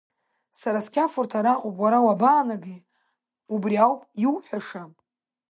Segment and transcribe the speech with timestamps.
[0.59, 2.79] Сара сқьафурҭа араҟоуп, уара уабаанагеи,
[3.53, 4.83] убри ауп иуҳәаша!